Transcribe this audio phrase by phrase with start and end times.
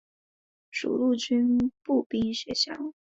[0.03, 0.07] 配
[0.71, 2.73] 属陆军步兵学校。